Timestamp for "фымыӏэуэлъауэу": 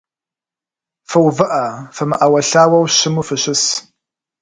1.95-2.85